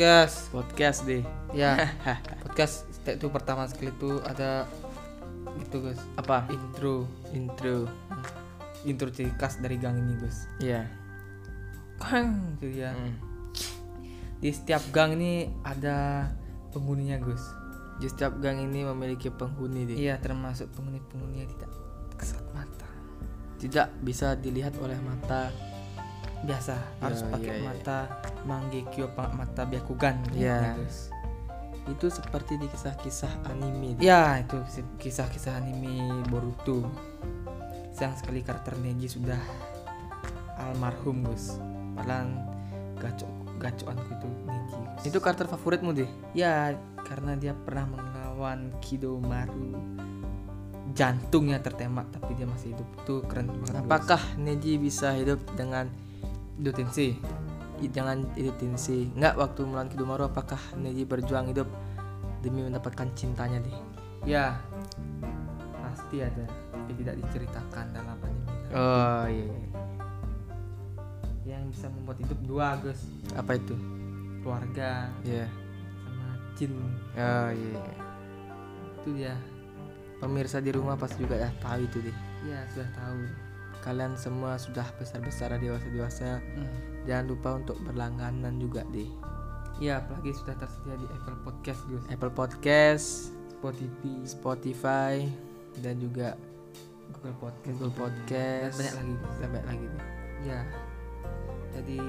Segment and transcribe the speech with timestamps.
[0.00, 0.48] podcast.
[0.48, 1.20] Podcast deh.
[1.52, 1.92] Ya.
[2.40, 4.64] Podcast itu pertama sekali itu ada
[5.60, 6.48] gitu guys apa?
[6.48, 7.04] Intro.
[7.36, 7.84] Intro.
[8.88, 10.88] Intro ciri khas dari gang ini guys ya
[12.00, 12.96] Kang gitu ya.
[12.96, 13.12] Hmm.
[14.40, 16.32] di setiap gang ini ada
[16.72, 17.44] penghuninya Gus.
[18.00, 20.00] Di setiap gang ini memiliki penghuni deh.
[20.00, 21.76] Iya termasuk penghuni-penghuni yang tidak
[22.16, 22.88] kesat mata
[23.60, 25.52] tidak bisa dilihat oleh mata
[26.40, 27.66] biasa harus Ya, pakai iya, iya.
[27.66, 27.98] mata
[28.42, 30.56] manggekyo pang mata biakugan Iya.
[30.72, 30.98] gitu, Gus
[31.82, 34.04] itu seperti di kisah-kisah anime deh.
[34.04, 34.56] ya itu
[34.96, 36.86] kisah-kisah anime Boruto
[37.90, 39.40] sayang sekali karakter Neji sudah
[40.56, 41.56] almarhum Gus
[41.92, 42.30] padahal
[42.96, 45.02] gacok gacoanku itu Neji Gus.
[45.04, 49.74] itu karakter favoritmu deh ya karena dia pernah melawan Kidomaru
[50.90, 55.90] jantungnya tertembak tapi dia masih hidup itu keren banget apakah Neji bisa hidup dengan
[56.60, 57.16] Ido Tensei
[57.88, 61.64] jangan hidup Tensei nggak waktu melawan Kidomaru apakah Neji berjuang hidup
[62.44, 63.72] demi mendapatkan cintanya deh?
[64.28, 64.60] Ya
[65.80, 68.52] pasti ada tapi tidak diceritakan dalam anime.
[68.76, 71.56] Oh iya, iya.
[71.56, 73.08] yang bisa membuat hidup dua Gus.
[73.32, 73.72] Apa itu?
[74.44, 75.08] Keluarga.
[75.24, 75.48] Ya
[76.04, 76.76] sama jin.
[77.16, 77.96] Oh iya, iya.
[79.00, 79.34] itu dia.
[80.20, 82.16] Pemirsa di rumah pasti juga ya tahu itu deh.
[82.44, 83.48] Ya sudah tahu
[83.80, 86.68] kalian semua sudah besar-besar dewasa dewasa Hmm.
[87.04, 89.08] jangan lupa untuk berlangganan juga deh
[89.80, 92.04] ya apalagi sudah tersedia di Apple Podcast Gus.
[92.08, 93.06] Apple Podcast
[93.50, 94.16] Spotify.
[94.24, 95.14] Spotify
[95.80, 96.36] dan juga
[97.10, 97.76] Google Podcast.
[97.80, 98.76] Google Podcast.
[98.76, 100.04] Dan banyak lagi Dan banyak lagi deh
[100.40, 100.60] ya
[101.70, 102.00] jadi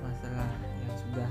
[0.00, 0.50] masalah
[0.84, 1.30] yang sudah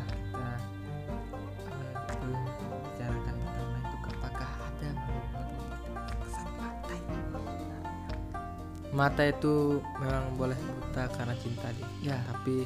[8.95, 12.17] mata itu memang boleh buta karena cinta deh ya.
[12.31, 12.63] Tapi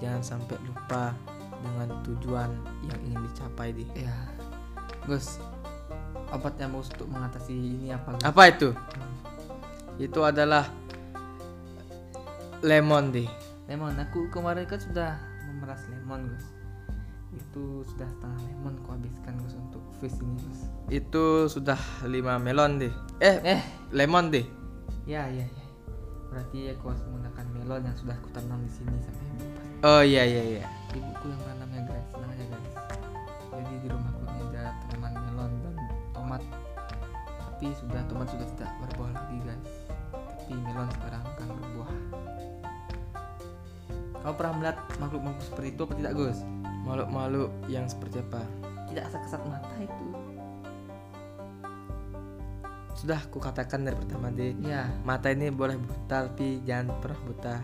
[0.00, 1.12] jangan sampai lupa
[1.60, 2.50] dengan tujuan
[2.88, 4.16] yang ingin dicapai deh ya.
[5.04, 5.38] Gus
[6.34, 8.24] obat yang bagus untuk mengatasi ini apa Gus?
[8.24, 8.68] apa itu?
[10.00, 10.66] Itu adalah
[12.64, 13.28] lemon deh
[13.70, 13.94] lemon.
[14.00, 16.46] Aku kemarin kan sudah memeras lemon Gus.
[17.36, 20.60] Itu sudah setengah lemon ku habiskan Gus untuk face ini Gus.
[20.88, 21.78] Itu sudah
[22.08, 23.60] lima melon deh eh eh.
[23.96, 24.44] lemon deh
[25.08, 25.65] ya ya ya
[26.36, 30.22] berarti aku harus menggunakan melon yang sudah aku tanam di sini sampai menyebar oh iya
[30.28, 30.64] iya iya.
[30.92, 32.06] Ibuku yang menanamnya guys.
[32.12, 32.74] Tenang aja guys.
[33.56, 35.74] Jadi di rumahku ini ada tanaman melon dan
[36.12, 36.42] tomat.
[37.40, 39.70] Tapi sudah tomat sudah tidak berbuah lagi guys.
[40.12, 41.92] Tapi melon sekarang akan berbuah.
[44.20, 46.38] Kau pernah melihat makhluk-makhluk seperti itu apa tidak Gus?
[46.86, 48.44] makhluk-makhluk yang seperti apa?
[48.92, 50.25] Tidak kesat mata itu
[53.06, 57.54] sudah aku katakan dari pertama deh ya mata ini boleh buta tapi jangan pernah buta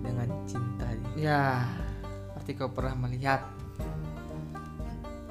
[0.00, 0.88] dengan cinta
[1.20, 1.60] ya
[2.32, 3.44] berarti kau pernah melihat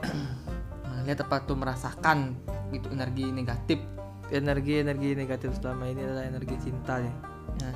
[1.02, 2.38] melihat apa tuh merasakan
[2.74, 3.82] itu energi negatif?
[4.30, 7.16] Energi energi negatif selama ini adalah energi cinta deh.
[7.62, 7.72] ya,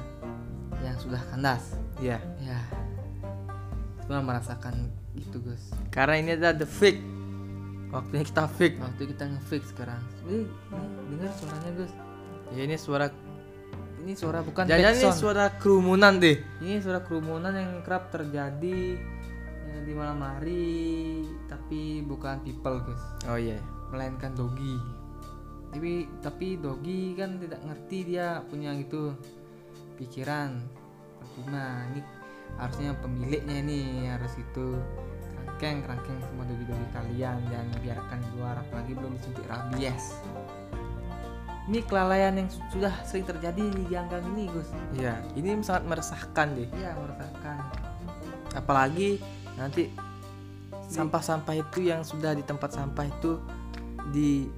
[0.81, 1.77] yang sudah kandas?
[2.01, 2.57] Ya ya
[4.05, 5.73] semua merasakan gitu Gus.
[5.93, 7.18] Karena ini adalah the fake
[7.89, 10.01] waktunya kita fake waktu kita ngefix sekarang.
[10.25, 11.91] Ini, ini dengar suaranya Gus.
[12.53, 13.07] Ya ini suara
[13.99, 16.37] ini suara bukan jangan ini suara kerumunan deh.
[16.61, 18.97] Ini suara kerumunan yang kerap terjadi
[19.69, 23.03] ya, di malam hari tapi bukan people Gus.
[23.29, 23.57] Oh iya.
[23.89, 24.99] Melainkan dogi
[25.69, 29.13] tapi tapi dogi kan tidak ngerti dia punya gitu
[30.01, 30.57] pikiran.
[31.21, 32.01] Percuma ini
[32.57, 34.81] harusnya pemiliknya ini harus itu
[35.51, 40.05] kerangkeng kerangkeng semua dogi dogi kalian jangan biarkan di luar apalagi belum disuntik rabies
[41.65, 44.73] ini kelalaian yang su- sudah sering terjadi di gang-gang ini Gus.
[44.91, 46.65] Iya ini sangat meresahkan deh.
[46.73, 47.57] Iya merasakan
[48.57, 49.21] apalagi
[49.53, 49.93] nanti
[50.89, 53.37] sampah-sampah itu yang sudah di tempat sampah itu
[54.09, 54.49] di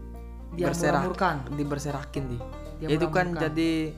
[0.56, 2.42] dia berserak meramurkan diberserakin deh.
[2.80, 3.92] Dia itu kan jadi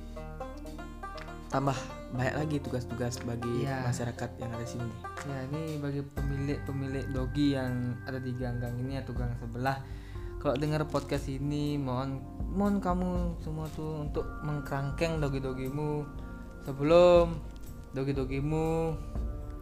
[1.50, 1.78] tambah
[2.14, 3.86] banyak lagi tugas-tugas bagi Iya.
[3.86, 4.90] masyarakat yang ada di sini
[5.24, 9.80] Ya ini bagi pemilik-pemilik dogi yang ada di gang-gang ini atau gang sebelah
[10.44, 12.20] Kalau dengar podcast ini mohon
[12.52, 16.04] mohon kamu semua tuh untuk mengkerangkeng dogi-dogimu.
[16.68, 17.40] Sebelum
[17.96, 18.92] dogi-dogimu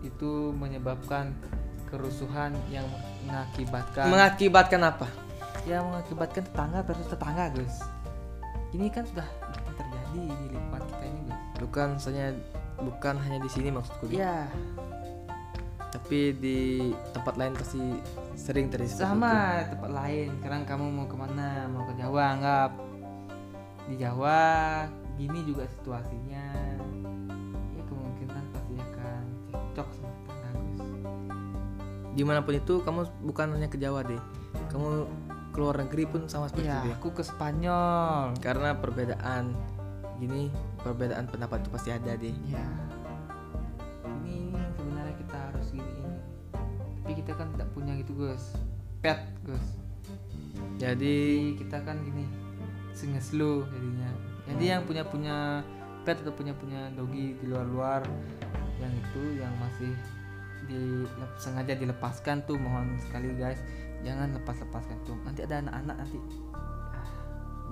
[0.02, 1.38] itu menyebabkan
[1.86, 2.86] kerusuhan yang
[3.30, 5.06] mengakibatkan mengakibatkan apa?
[5.70, 7.86] Ya mengakibatkan tetangga versus tetangga Gus
[8.72, 9.28] ini kan sudah
[9.76, 12.28] terjadi di lingkungan kita ini Gus bukan hanya
[12.80, 14.16] bukan hanya di sini maksudku Di.
[15.92, 16.60] Tapi di
[17.12, 17.84] tempat lain pasti
[18.40, 19.12] sering terjadi seperti itu.
[19.12, 20.28] sama tempat lain.
[20.40, 21.68] Sekarang kamu mau ke mana?
[21.68, 22.72] Mau ke Jawa anggap
[23.92, 24.40] di Jawa
[25.20, 26.48] gini juga situasinya.
[27.76, 30.90] Ya kemungkinan pasti akan cekcok sama tetangga Gus.
[32.16, 34.24] Di mana pun itu kamu bukan hanya ke Jawa deh
[34.72, 35.04] kamu
[35.52, 38.40] keluar negeri pun sama seperti ya itu aku ke Spanyol.
[38.40, 39.52] Karena perbedaan
[40.24, 40.48] gini
[40.80, 42.64] perbedaan pendapat itu pasti ada deh ya
[48.22, 48.54] Gus.
[49.02, 49.66] Pet Gus.
[50.78, 51.18] Jadi jadi
[51.58, 52.30] kita kan gini
[52.94, 54.10] sengeslu jadinya.
[54.46, 55.66] Jadi yang punya punya
[56.06, 58.02] pet atau punya punya dogi di luar luar
[58.78, 59.94] yang itu yang masih
[60.70, 61.06] di
[61.42, 63.58] sengaja dilepaskan tuh mohon sekali guys.
[64.06, 65.18] Jangan lepas lepaskan tuh.
[65.26, 66.20] Nanti ada anak-anak nanti
[66.54, 67.10] ah,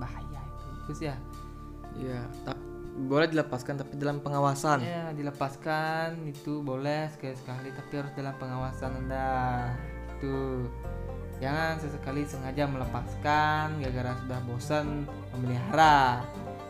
[0.02, 0.66] bahaya itu.
[0.90, 1.16] Terus ya.
[1.94, 2.58] Ya tak
[3.06, 4.82] boleh dilepaskan tapi dalam pengawasan.
[4.82, 9.30] Ya dilepaskan itu boleh sekali sekali tapi harus dalam pengawasan anda
[10.20, 10.68] itu
[11.40, 16.20] jangan sesekali sengaja melepaskan gara-gara sudah bosan memelihara.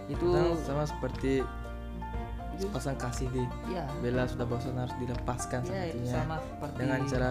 [0.07, 1.43] Itu Nah, sama seperti
[2.61, 3.41] sepasang kasih di
[3.73, 7.29] ya Bella sudah bosan harus dilepaskan ya satunya sama seperti dengan cara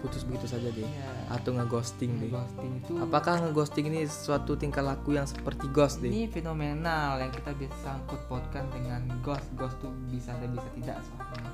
[0.00, 0.88] putus begitu saja deh.
[0.88, 2.32] Ya, atau ngeghosting deh.
[2.32, 6.08] Ghosting itu apakah ngeghosting ini suatu tingkah laku yang seperti ghost deh?
[6.08, 9.46] Ini fenomenal yang kita bisa sangkut pautkan dengan ghost.
[9.54, 11.52] Ghost tuh bisa ada bisa tidak soalnya.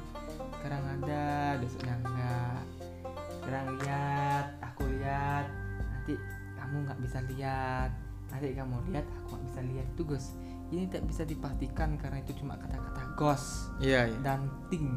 [0.54, 1.24] Sekarang ada
[1.58, 2.62] besoknya enggak
[3.46, 5.46] sekarang lihat aku lihat.
[5.86, 6.18] Nanti
[6.58, 7.90] kamu nggak bisa lihat.
[8.34, 9.86] Nanti kamu lihat aku nggak bisa lihat.
[9.94, 10.34] Itu ghost
[10.74, 14.18] ini tidak bisa dipastikan karena itu cuma kata-kata ghost iya iya.
[14.22, 14.90] dan ting.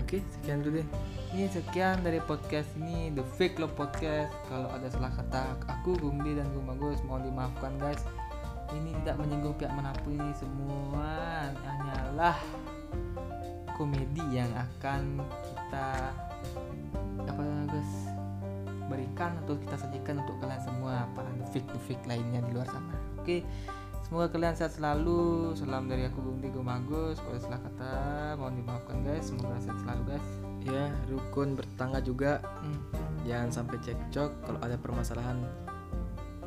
[0.00, 0.88] Oke sekian dulu deh.
[1.30, 4.34] Ini sekian dari podcast ini The Fake Love Podcast.
[4.50, 8.02] Kalau ada salah kata aku Gumdi dan Gumagus mohon dimaafkan guys.
[8.74, 11.10] Ini tidak menyinggung pihak mana pun ini semua
[11.62, 12.38] hanyalah
[13.80, 16.12] komedi yang akan kita
[17.24, 17.92] apa guys
[18.92, 22.92] berikan atau kita sajikan untuk kalian semua para the fake lainnya di luar sana.
[23.16, 23.40] Oke.
[24.04, 25.54] Semoga kalian sehat selalu.
[25.54, 27.22] Salam dari aku Gumdi Gumagus.
[27.22, 27.92] Kalau ada salah kata
[28.36, 29.30] mohon dimaafkan guys.
[29.30, 30.26] Semoga sehat selalu guys.
[30.60, 32.76] ya rukun bertetangga juga Hmm.
[33.24, 35.40] jangan sampai cekcok kalau ada permasalahan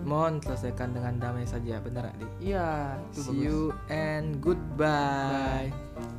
[0.05, 3.41] mohon selesaikan dengan damai saja benar adik Iya, see bagus.
[3.41, 3.57] you
[3.89, 6.12] and goodbye Bye.